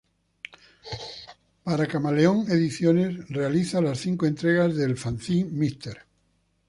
Para 1.63 1.85
Camaleón 1.87 2.49
Ediciones 2.49 3.27
realiza 3.29 3.81
las 3.81 3.99
cinco 3.99 4.25
entregas 4.25 4.75
del 4.75 4.97
fanzine 4.97 5.51
"Mr. 5.51 5.99